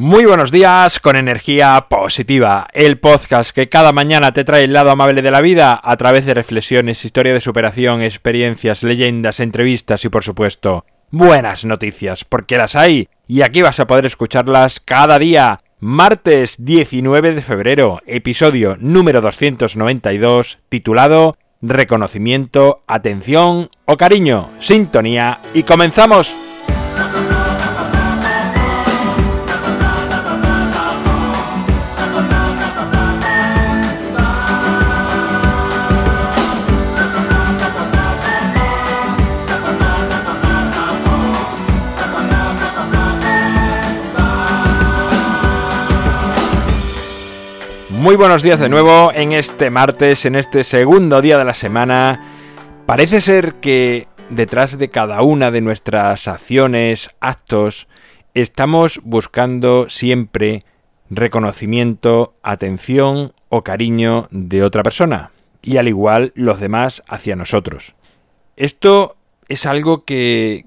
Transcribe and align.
Muy 0.00 0.26
buenos 0.26 0.52
días 0.52 1.00
con 1.00 1.16
energía 1.16 1.86
positiva, 1.90 2.68
el 2.72 3.00
podcast 3.00 3.50
que 3.50 3.68
cada 3.68 3.90
mañana 3.90 4.32
te 4.32 4.44
trae 4.44 4.62
el 4.62 4.72
lado 4.72 4.92
amable 4.92 5.22
de 5.22 5.32
la 5.32 5.40
vida 5.40 5.80
a 5.82 5.96
través 5.96 6.24
de 6.24 6.34
reflexiones, 6.34 7.04
historia 7.04 7.34
de 7.34 7.40
superación, 7.40 8.02
experiencias, 8.02 8.84
leyendas, 8.84 9.40
entrevistas 9.40 10.04
y 10.04 10.08
por 10.08 10.22
supuesto 10.22 10.84
buenas 11.10 11.64
noticias, 11.64 12.24
porque 12.24 12.58
las 12.58 12.76
hay 12.76 13.08
y 13.26 13.42
aquí 13.42 13.60
vas 13.60 13.80
a 13.80 13.88
poder 13.88 14.06
escucharlas 14.06 14.78
cada 14.78 15.18
día. 15.18 15.58
Martes 15.80 16.64
19 16.64 17.34
de 17.34 17.42
febrero, 17.42 18.00
episodio 18.06 18.76
número 18.78 19.20
292, 19.20 20.60
titulado 20.68 21.36
Reconocimiento, 21.60 22.84
atención 22.86 23.68
o 23.84 23.96
cariño, 23.96 24.48
sintonía 24.60 25.40
y 25.54 25.64
comenzamos. 25.64 26.32
Muy 48.08 48.16
buenos 48.16 48.42
días 48.42 48.58
de 48.58 48.70
nuevo 48.70 49.12
en 49.14 49.32
este 49.32 49.68
martes, 49.68 50.24
en 50.24 50.34
este 50.34 50.64
segundo 50.64 51.20
día 51.20 51.36
de 51.36 51.44
la 51.44 51.52
semana. 51.52 52.24
Parece 52.86 53.20
ser 53.20 53.56
que 53.56 54.08
detrás 54.30 54.78
de 54.78 54.88
cada 54.88 55.20
una 55.20 55.50
de 55.50 55.60
nuestras 55.60 56.26
acciones, 56.26 57.10
actos, 57.20 57.86
estamos 58.32 59.02
buscando 59.04 59.90
siempre 59.90 60.64
reconocimiento, 61.10 62.32
atención 62.42 63.34
o 63.50 63.62
cariño 63.62 64.28
de 64.30 64.62
otra 64.62 64.82
persona, 64.82 65.30
y 65.60 65.76
al 65.76 65.86
igual 65.86 66.32
los 66.34 66.60
demás 66.60 67.02
hacia 67.08 67.36
nosotros. 67.36 67.94
Esto 68.56 69.18
es 69.48 69.66
algo 69.66 70.06
que, 70.06 70.64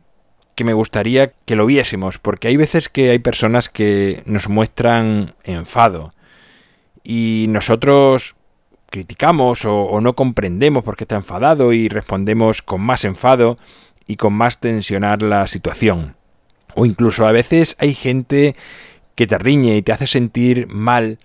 que 0.53 0.63
me 0.63 0.73
gustaría 0.73 1.31
que 1.45 1.55
lo 1.55 1.65
viésemos, 1.65 2.19
porque 2.19 2.49
hay 2.49 2.57
veces 2.57 2.87
que 2.87 3.09
hay 3.09 3.17
personas 3.17 3.67
que 3.67 4.21
nos 4.27 4.47
muestran 4.47 5.33
enfado, 5.43 6.13
y 7.03 7.45
nosotros 7.49 8.35
criticamos 8.91 9.65
o, 9.65 9.99
no 10.01 10.13
comprendemos 10.13 10.83
por 10.83 10.97
qué 10.97 11.05
está 11.05 11.15
enfadado 11.15 11.73
y 11.73 11.87
respondemos 11.87 12.61
con 12.61 12.81
más 12.81 13.05
enfado 13.05 13.57
y 14.05 14.17
con 14.17 14.33
más 14.33 14.59
tensionar 14.59 15.21
la 15.21 15.47
situación. 15.47 16.15
O 16.75 16.85
incluso 16.85 17.25
a 17.25 17.31
veces 17.31 17.75
hay 17.79 17.95
gente 17.95 18.55
que 19.15 19.27
te 19.27 19.37
riñe 19.37 19.77
y 19.77 19.81
te 19.81 19.93
hace 19.93 20.07
sentir 20.07 20.67
mal 20.67 21.19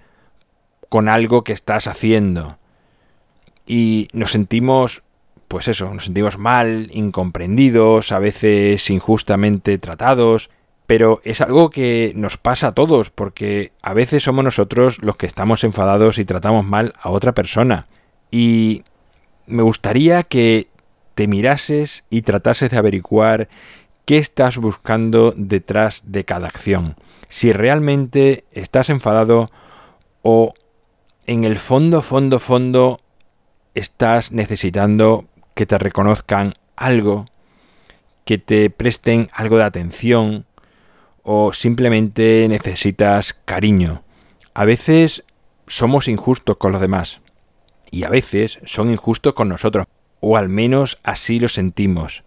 con 0.89 1.09
algo 1.09 1.45
que 1.45 1.53
estás 1.53 1.89
haciendo. 1.89 2.59
Y 3.67 4.09
nos 4.13 4.31
sentimos, 4.31 5.03
pues 5.49 5.67
eso, 5.67 5.93
nos 5.93 6.05
sentimos 6.05 6.39
mal, 6.39 6.89
incomprendidos, 6.93 8.13
a 8.13 8.21
veces 8.21 8.89
injustamente 8.91 9.79
tratados, 9.79 10.51
pero 10.87 11.21
es 11.25 11.41
algo 11.41 11.71
que 11.71 12.13
nos 12.15 12.37
pasa 12.37 12.69
a 12.69 12.75
todos, 12.75 13.11
porque 13.11 13.73
a 13.83 13.93
veces 13.93 14.23
somos 14.23 14.45
nosotros 14.45 15.03
los 15.03 15.17
que 15.17 15.27
estamos 15.27 15.65
enfadados 15.65 16.19
y 16.19 16.25
tratamos 16.25 16.65
mal 16.65 16.95
a 17.01 17.11
otra 17.11 17.33
persona. 17.33 17.87
Y 18.31 18.85
me 19.47 19.63
gustaría 19.63 20.23
que 20.23 20.69
te 21.15 21.27
mirases 21.27 22.05
y 22.11 22.23
tratases 22.23 22.71
de 22.71 22.77
averiguar 22.77 23.49
qué 24.05 24.19
estás 24.19 24.59
buscando 24.59 25.35
detrás 25.37 26.03
de 26.07 26.25
cada 26.25 26.47
acción. 26.47 26.97
Si 27.29 27.53
realmente 27.53 28.45
estás 28.53 28.89
enfadado 28.89 29.51
o 30.23 30.55
en 31.27 31.45
el 31.45 31.57
fondo, 31.57 32.03
fondo, 32.03 32.39
fondo 32.39 33.01
estás 33.75 34.31
necesitando 34.31 35.25
que 35.55 35.67
te 35.67 35.79
reconozcan 35.79 36.55
algo, 36.77 37.27
que 38.25 38.39
te 38.39 38.71
presten 38.71 39.29
algo 39.33 39.57
de 39.57 39.65
atención, 39.65 40.47
o 41.29 41.53
simplemente 41.53 42.47
necesitas 42.49 43.35
cariño. 43.45 44.05
A 44.55 44.65
veces 44.65 45.25
somos 45.67 46.07
injustos 46.07 46.57
con 46.57 46.71
los 46.71 46.81
demás 46.81 47.21
y 47.91 48.05
a 48.05 48.09
veces 48.09 48.61
son 48.65 48.93
injustos 48.93 49.33
con 49.33 49.49
nosotros, 49.49 49.89
o 50.21 50.37
al 50.37 50.49
menos 50.49 51.01
así 51.03 51.41
lo 51.41 51.49
sentimos. 51.49 52.23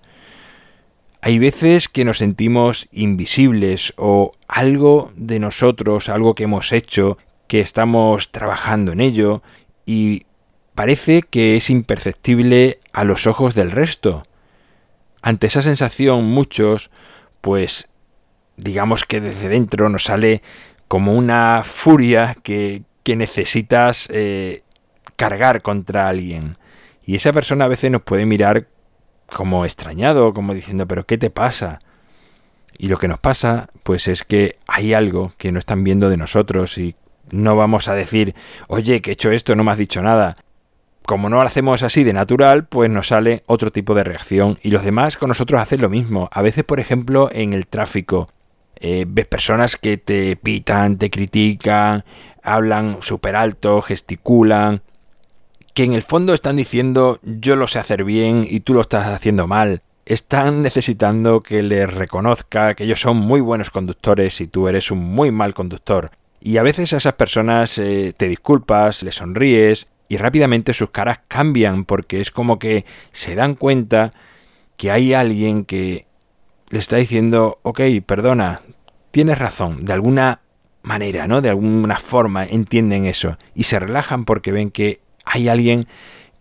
Hay 1.22 1.40
veces 1.40 1.88
que 1.88 2.04
nos 2.04 2.18
sentimos 2.18 2.90
invisibles 2.92 3.94
o 3.96 4.34
algo 4.50 5.14
de 5.16 5.40
nosotros, 5.40 6.10
algo 6.10 6.36
que 6.36 6.44
hemos 6.44 6.74
hecho, 6.74 7.18
que 7.48 7.62
estamos 7.62 8.34
trabajando 8.34 8.92
en 8.92 9.00
ello 9.00 9.42
y 9.86 10.26
parece 10.76 11.22
que 11.22 11.56
es 11.56 11.70
imperceptible 11.70 12.82
a 12.92 13.06
los 13.06 13.28
ojos 13.28 13.56
del 13.56 13.72
resto. 13.72 14.24
Ante 15.22 15.48
esa 15.48 15.62
sensación 15.62 16.26
muchos 16.26 16.92
pues 17.40 17.88
digamos 18.60 19.06
que 19.06 19.22
desde 19.22 19.50
dentro 19.50 19.90
nos 19.90 20.04
sale 20.04 20.42
como 20.88 21.14
una 21.14 21.64
furia 21.64 22.36
que, 22.44 22.84
que 23.04 23.16
necesitas 23.16 24.10
eh, 24.12 24.64
cargar 25.16 25.62
contra 25.62 26.08
alguien. 26.08 26.58
Y 27.04 27.16
esa 27.16 27.34
persona 27.34 27.66
a 27.66 27.70
veces 27.70 27.92
nos 27.92 28.02
puede 28.02 28.26
mirar 28.26 28.68
como 29.34 29.66
extrañado, 29.66 30.34
como 30.34 30.54
diciendo, 30.54 30.88
pero 30.88 31.06
¿qué 31.06 31.18
te 31.18 31.30
pasa? 31.30 31.80
Y 32.78 32.88
lo 32.88 32.98
que 32.98 33.08
nos 33.08 33.20
pasa, 33.20 33.70
pues 33.84 34.08
es 34.08 34.24
que 34.24 34.58
hay 34.68 34.94
algo 34.94 35.34
que 35.38 35.52
no 35.52 35.60
están 35.60 35.84
viendo 35.84 36.10
de 36.10 36.18
nosotros 36.18 36.78
y 36.78 36.96
no 37.32 37.56
vamos 37.56 37.88
a 37.88 37.96
decir, 37.96 38.36
oye, 38.68 39.02
que 39.02 39.12
he 39.12 39.14
hecho 39.14 39.32
esto, 39.32 39.56
no 39.56 39.64
me 39.64 39.72
has 39.72 39.78
dicho 39.78 40.02
nada. 40.02 40.36
Como 41.06 41.30
no 41.30 41.38
lo 41.38 41.44
hacemos 41.44 41.84
así 41.84 42.04
de 42.04 42.14
natural, 42.14 42.68
pues 42.68 42.90
nos 42.90 43.08
sale 43.08 43.44
otro 43.48 43.72
tipo 43.72 43.96
de 43.96 44.04
reacción 44.04 44.60
y 44.62 44.70
los 44.70 44.84
demás 44.84 45.18
con 45.18 45.30
nosotros 45.30 45.62
hacen 45.62 45.82
lo 45.82 45.90
mismo. 45.90 46.30
A 46.32 46.42
veces, 46.42 46.64
por 46.64 46.80
ejemplo, 46.80 47.30
en 47.32 47.54
el 47.54 47.68
tráfico, 47.68 48.28
eh, 48.80 49.06
ves 49.08 49.28
personas 49.28 49.78
que 49.78 49.98
te 49.98 50.36
pitan, 50.36 50.98
te 50.98 51.10
critican, 51.10 52.06
hablan 52.44 52.98
súper 53.02 53.36
alto, 53.36 53.82
gesticulan, 53.82 54.82
que 55.74 55.84
en 55.84 55.94
el 55.94 56.04
fondo 56.04 56.34
están 56.34 56.56
diciendo 56.56 57.20
yo 57.24 57.56
lo 57.56 57.68
sé 57.68 57.80
hacer 57.80 58.04
bien 58.04 58.46
y 58.50 58.62
tú 58.62 58.74
lo 58.74 58.82
estás 58.82 59.08
haciendo 59.08 59.48
mal. 59.48 59.82
Están 60.06 60.64
necesitando 60.64 61.44
que 61.44 61.62
les 61.62 61.92
reconozca 61.94 62.74
que 62.74 62.86
ellos 62.86 63.00
son 63.00 63.18
muy 63.18 63.42
buenos 63.42 63.70
conductores 63.70 64.42
y 64.42 64.48
tú 64.48 64.68
eres 64.68 64.90
un 64.92 65.00
muy 65.00 65.32
mal 65.32 65.54
conductor. 65.54 66.12
Y 66.42 66.58
a 66.58 66.64
veces 66.64 66.94
a 66.94 66.98
esas 66.98 67.14
personas 67.14 67.78
eh, 67.78 68.14
te 68.16 68.28
disculpas, 68.28 69.04
les 69.04 69.16
sonríes 69.16 69.88
y 70.08 70.18
rápidamente 70.18 70.74
sus 70.74 70.90
caras 70.90 71.20
cambian 71.28 71.86
porque 71.86 72.22
es 72.22 72.32
como 72.32 72.58
que 72.58 72.86
se 73.12 73.36
dan 73.36 73.56
cuenta 73.56 74.12
que 74.78 74.90
hay 74.90 75.14
alguien 75.14 75.66
que 75.66 76.08
le 76.70 76.80
está 76.80 76.98
diciendo, 76.98 77.60
ok, 77.64 77.82
perdona, 78.06 78.62
tienes 79.12 79.40
razón, 79.40 79.86
de 79.86 79.94
alguna 79.94 80.42
manera, 80.82 81.28
¿no? 81.28 81.42
De 81.42 81.50
alguna 81.50 81.98
forma 81.98 82.46
entienden 82.46 83.06
eso 83.06 83.38
y 83.54 83.64
se 83.64 83.80
relajan 83.80 84.26
porque 84.26 84.52
ven 84.52 84.72
que 84.72 85.02
hay 85.26 85.50
alguien 85.50 85.88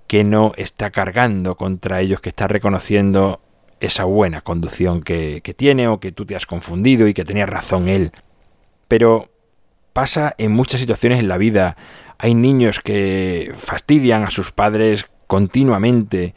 que 0.06 0.24
no 0.24 0.52
está 0.56 0.90
cargando 0.90 1.56
contra 1.56 2.00
ellos, 2.00 2.20
que 2.20 2.30
está 2.30 2.48
reconociendo 2.48 3.40
esa 3.80 4.04
buena 4.04 4.40
conducción 4.40 5.02
que, 5.02 5.40
que 5.42 5.54
tiene 5.54 5.88
o 5.88 6.00
que 6.00 6.12
tú 6.12 6.24
te 6.24 6.34
has 6.34 6.46
confundido 6.46 7.06
y 7.08 7.14
que 7.14 7.24
tenía 7.24 7.46
razón 7.46 7.88
él. 7.88 8.12
Pero 8.88 9.30
pasa 9.92 10.34
en 10.38 10.52
muchas 10.52 10.80
situaciones 10.80 11.18
en 11.20 11.28
la 11.28 11.38
vida. 11.38 11.76
Hay 12.18 12.34
niños 12.34 12.80
que 12.80 13.52
fastidian 13.56 14.24
a 14.24 14.30
sus 14.30 14.50
padres 14.50 15.06
continuamente 15.26 16.34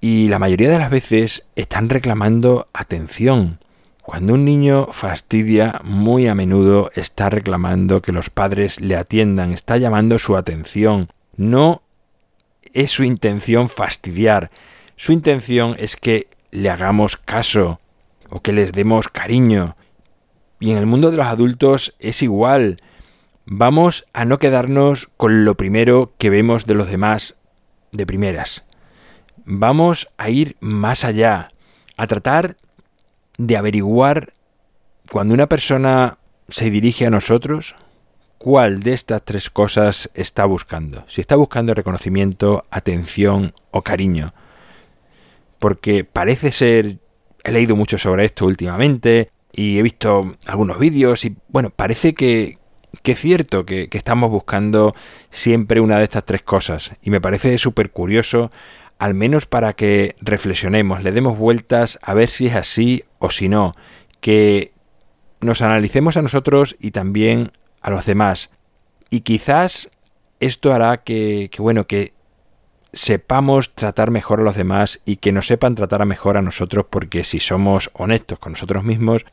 y 0.00 0.28
la 0.28 0.38
mayoría 0.38 0.70
de 0.70 0.78
las 0.78 0.90
veces 0.90 1.44
están 1.56 1.88
reclamando 1.88 2.68
atención. 2.72 3.58
Cuando 4.02 4.34
un 4.34 4.44
niño 4.44 4.88
fastidia, 4.92 5.80
muy 5.84 6.28
a 6.28 6.34
menudo 6.34 6.90
está 6.94 7.28
reclamando 7.28 8.00
que 8.00 8.12
los 8.12 8.30
padres 8.30 8.80
le 8.80 8.96
atiendan, 8.96 9.52
está 9.52 9.76
llamando 9.76 10.18
su 10.18 10.36
atención. 10.36 11.08
No 11.36 11.82
es 12.72 12.90
su 12.90 13.04
intención 13.04 13.68
fastidiar, 13.68 14.50
su 14.96 15.12
intención 15.12 15.76
es 15.78 15.96
que 15.96 16.28
le 16.50 16.70
hagamos 16.70 17.16
caso 17.16 17.80
o 18.30 18.40
que 18.40 18.52
les 18.52 18.72
demos 18.72 19.08
cariño. 19.08 19.76
Y 20.60 20.70
en 20.70 20.78
el 20.78 20.86
mundo 20.86 21.10
de 21.10 21.18
los 21.18 21.26
adultos 21.26 21.94
es 21.98 22.22
igual. 22.22 22.80
Vamos 23.44 24.06
a 24.12 24.24
no 24.24 24.38
quedarnos 24.38 25.10
con 25.16 25.44
lo 25.44 25.56
primero 25.56 26.12
que 26.18 26.30
vemos 26.30 26.66
de 26.66 26.74
los 26.74 26.88
demás 26.88 27.36
de 27.92 28.06
primeras 28.06 28.64
vamos 29.48 30.08
a 30.18 30.28
ir 30.28 30.56
más 30.60 31.04
allá, 31.04 31.48
a 31.96 32.06
tratar 32.06 32.56
de 33.38 33.56
averiguar 33.56 34.34
cuando 35.10 35.32
una 35.32 35.48
persona 35.48 36.18
se 36.48 36.70
dirige 36.70 37.06
a 37.06 37.10
nosotros, 37.10 37.74
cuál 38.36 38.82
de 38.82 38.92
estas 38.92 39.24
tres 39.24 39.48
cosas 39.48 40.10
está 40.14 40.44
buscando. 40.44 41.04
Si 41.08 41.20
está 41.20 41.34
buscando 41.34 41.74
reconocimiento, 41.74 42.66
atención 42.70 43.54
o 43.70 43.82
cariño. 43.82 44.34
Porque 45.58 46.04
parece 46.04 46.52
ser, 46.52 46.98
he 47.42 47.50
leído 47.50 47.74
mucho 47.74 47.96
sobre 47.96 48.26
esto 48.26 48.44
últimamente, 48.44 49.30
y 49.50 49.78
he 49.78 49.82
visto 49.82 50.36
algunos 50.46 50.78
vídeos 50.78 51.24
y 51.24 51.36
bueno, 51.48 51.70
parece 51.70 52.14
que, 52.14 52.58
que 53.02 53.12
es 53.12 53.18
cierto 53.18 53.64
que, 53.64 53.88
que 53.88 53.98
estamos 53.98 54.30
buscando 54.30 54.94
siempre 55.30 55.80
una 55.80 55.98
de 55.98 56.04
estas 56.04 56.26
tres 56.26 56.42
cosas 56.42 56.92
y 57.02 57.10
me 57.10 57.20
parece 57.20 57.56
súper 57.58 57.90
curioso 57.90 58.50
al 58.98 59.14
menos 59.14 59.46
para 59.46 59.74
que 59.74 60.16
reflexionemos, 60.20 61.02
le 61.02 61.12
demos 61.12 61.38
vueltas 61.38 61.98
a 62.02 62.14
ver 62.14 62.30
si 62.30 62.48
es 62.48 62.56
así 62.56 63.04
o 63.18 63.30
si 63.30 63.48
no, 63.48 63.74
que 64.20 64.72
nos 65.40 65.62
analicemos 65.62 66.16
a 66.16 66.22
nosotros 66.22 66.76
y 66.80 66.90
también 66.90 67.52
a 67.80 67.90
los 67.90 68.06
demás. 68.06 68.50
Y 69.10 69.20
quizás 69.20 69.88
esto 70.40 70.72
hará 70.72 70.98
que, 70.98 71.50
bueno, 71.58 71.86
que 71.86 72.12
sepamos 72.92 73.74
tratar 73.74 74.10
mejor 74.10 74.40
a 74.40 74.44
los 74.44 74.56
demás 74.56 75.00
y 75.04 75.16
que 75.16 75.32
nos 75.32 75.46
sepan 75.46 75.74
tratar 75.74 76.04
mejor 76.06 76.36
a 76.36 76.42
nosotros 76.42 76.86
porque 76.90 77.22
si 77.22 77.38
somos 77.38 77.90
honestos 77.92 78.38
con 78.38 78.52
nosotros 78.52 78.82
mismos, 78.82 79.24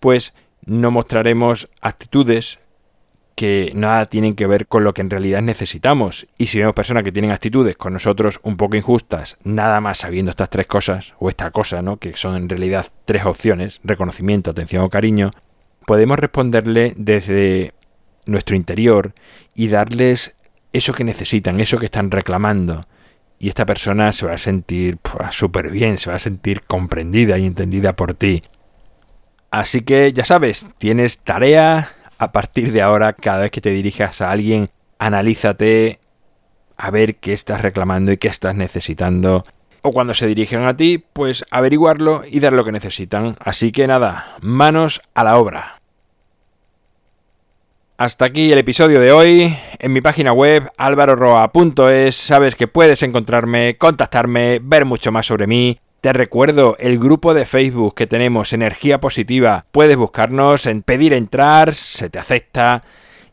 pues 0.00 0.34
no 0.64 0.90
mostraremos 0.90 1.68
actitudes 1.80 2.60
que 3.34 3.72
nada 3.74 4.06
tienen 4.06 4.34
que 4.34 4.46
ver 4.46 4.66
con 4.66 4.84
lo 4.84 4.94
que 4.94 5.00
en 5.00 5.10
realidad 5.10 5.42
necesitamos. 5.42 6.26
Y 6.38 6.46
si 6.46 6.58
vemos 6.58 6.74
personas 6.74 7.02
que 7.02 7.12
tienen 7.12 7.30
actitudes 7.30 7.76
con 7.76 7.92
nosotros 7.92 8.40
un 8.42 8.56
poco 8.56 8.76
injustas, 8.76 9.38
nada 9.44 9.80
más 9.80 9.98
sabiendo 9.98 10.30
estas 10.30 10.50
tres 10.50 10.66
cosas, 10.66 11.14
o 11.18 11.28
esta 11.28 11.50
cosa, 11.50 11.82
¿no? 11.82 11.96
Que 11.98 12.12
son 12.16 12.36
en 12.36 12.48
realidad 12.48 12.86
tres 13.04 13.24
opciones, 13.24 13.80
reconocimiento, 13.84 14.50
atención 14.50 14.84
o 14.84 14.90
cariño, 14.90 15.30
podemos 15.86 16.18
responderle 16.18 16.94
desde 16.96 17.74
nuestro 18.26 18.56
interior 18.56 19.14
y 19.54 19.68
darles 19.68 20.34
eso 20.72 20.92
que 20.92 21.04
necesitan, 21.04 21.60
eso 21.60 21.78
que 21.78 21.86
están 21.86 22.10
reclamando. 22.10 22.86
Y 23.38 23.48
esta 23.48 23.66
persona 23.66 24.12
se 24.12 24.26
va 24.26 24.34
a 24.34 24.38
sentir 24.38 24.98
súper 25.30 25.70
bien, 25.70 25.98
se 25.98 26.10
va 26.10 26.16
a 26.16 26.20
sentir 26.20 26.62
comprendida 26.62 27.38
y 27.38 27.46
entendida 27.46 27.96
por 27.96 28.14
ti. 28.14 28.42
Así 29.50 29.82
que 29.82 30.12
ya 30.12 30.24
sabes, 30.24 30.66
tienes 30.78 31.18
tarea, 31.18 31.90
a 32.22 32.30
partir 32.30 32.70
de 32.72 32.82
ahora, 32.82 33.14
cada 33.14 33.40
vez 33.40 33.50
que 33.50 33.60
te 33.60 33.70
dirijas 33.70 34.20
a 34.20 34.30
alguien, 34.30 34.70
analízate 35.00 35.98
a 36.76 36.90
ver 36.92 37.16
qué 37.16 37.32
estás 37.32 37.60
reclamando 37.60 38.12
y 38.12 38.16
qué 38.16 38.28
estás 38.28 38.54
necesitando. 38.54 39.42
O 39.82 39.90
cuando 39.90 40.14
se 40.14 40.28
dirigen 40.28 40.62
a 40.62 40.76
ti, 40.76 41.04
pues 41.12 41.44
averiguarlo 41.50 42.22
y 42.24 42.38
dar 42.38 42.52
lo 42.52 42.64
que 42.64 42.70
necesitan. 42.70 43.36
Así 43.40 43.72
que 43.72 43.88
nada, 43.88 44.36
manos 44.40 45.02
a 45.14 45.24
la 45.24 45.36
obra. 45.36 45.80
Hasta 47.96 48.24
aquí 48.24 48.52
el 48.52 48.58
episodio 48.58 49.00
de 49.00 49.10
hoy. 49.10 49.56
En 49.80 49.92
mi 49.92 50.00
página 50.00 50.32
web 50.32 50.70
alvaroroa.es 50.76 52.14
sabes 52.14 52.54
que 52.54 52.68
puedes 52.68 53.02
encontrarme, 53.02 53.76
contactarme, 53.78 54.60
ver 54.62 54.84
mucho 54.84 55.10
más 55.10 55.26
sobre 55.26 55.48
mí 55.48 55.80
te 56.02 56.12
recuerdo 56.12 56.76
el 56.80 56.98
grupo 56.98 57.32
de 57.32 57.44
Facebook 57.44 57.94
que 57.94 58.08
tenemos, 58.08 58.52
Energía 58.52 58.98
Positiva. 58.98 59.66
Puedes 59.70 59.96
buscarnos 59.96 60.66
en 60.66 60.82
pedir 60.82 61.12
entrar, 61.12 61.76
se 61.76 62.10
te 62.10 62.18
acepta. 62.18 62.82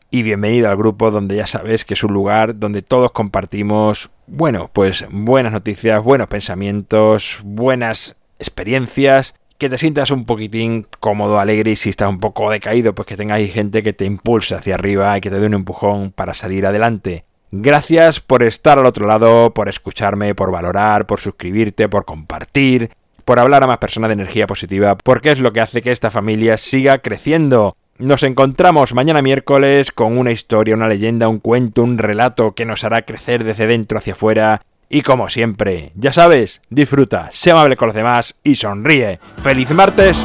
Y 0.08 0.22
bienvenido 0.22 0.70
al 0.70 0.76
grupo 0.76 1.10
donde 1.10 1.34
ya 1.34 1.48
sabes 1.48 1.84
que 1.84 1.94
es 1.94 2.04
un 2.04 2.12
lugar 2.12 2.60
donde 2.60 2.82
todos 2.82 3.10
compartimos, 3.10 4.10
bueno, 4.28 4.70
pues 4.72 5.04
buenas 5.10 5.52
noticias, 5.52 6.00
buenos 6.00 6.28
pensamientos, 6.28 7.40
buenas 7.42 8.14
experiencias 8.38 9.34
que 9.58 9.68
te 9.68 9.76
sientas 9.76 10.12
un 10.12 10.24
poquitín 10.24 10.86
cómodo, 11.00 11.40
alegre 11.40 11.72
y 11.72 11.76
si 11.76 11.90
estás 11.90 12.08
un 12.08 12.20
poco 12.20 12.52
decaído, 12.52 12.94
pues 12.94 13.06
que 13.06 13.16
tengáis 13.16 13.52
gente 13.52 13.82
que 13.82 13.92
te 13.92 14.04
impulse 14.04 14.54
hacia 14.54 14.76
arriba 14.76 15.18
y 15.18 15.20
que 15.20 15.30
te 15.30 15.40
dé 15.40 15.46
un 15.46 15.54
empujón 15.54 16.12
para 16.12 16.34
salir 16.34 16.64
adelante. 16.66 17.24
Gracias 17.52 18.20
por 18.20 18.44
estar 18.44 18.78
al 18.78 18.86
otro 18.86 19.06
lado, 19.06 19.52
por 19.52 19.68
escucharme, 19.68 20.36
por 20.36 20.52
valorar, 20.52 21.06
por 21.06 21.18
suscribirte, 21.18 21.88
por 21.88 22.04
compartir, 22.04 22.90
por 23.24 23.40
hablar 23.40 23.64
a 23.64 23.66
más 23.66 23.78
personas 23.78 24.08
de 24.08 24.14
energía 24.14 24.46
positiva, 24.46 24.96
porque 24.96 25.32
es 25.32 25.40
lo 25.40 25.52
que 25.52 25.60
hace 25.60 25.82
que 25.82 25.90
esta 25.90 26.12
familia 26.12 26.56
siga 26.56 26.98
creciendo. 26.98 27.76
Nos 27.98 28.22
encontramos 28.22 28.94
mañana 28.94 29.20
miércoles 29.20 29.90
con 29.90 30.16
una 30.16 30.30
historia, 30.30 30.76
una 30.76 30.88
leyenda, 30.88 31.28
un 31.28 31.40
cuento, 31.40 31.82
un 31.82 31.98
relato 31.98 32.52
que 32.52 32.64
nos 32.64 32.84
hará 32.84 33.02
crecer 33.02 33.42
desde 33.42 33.66
dentro 33.66 33.98
hacia 33.98 34.12
afuera. 34.12 34.62
Y 34.88 35.02
como 35.02 35.28
siempre, 35.28 35.92
ya 35.96 36.12
sabes, 36.12 36.60
disfruta, 36.70 37.30
sé 37.32 37.50
amable 37.50 37.76
con 37.76 37.88
los 37.88 37.94
demás 37.94 38.38
y 38.44 38.56
sonríe. 38.56 39.18
¡Feliz 39.42 39.70
martes! 39.72 40.24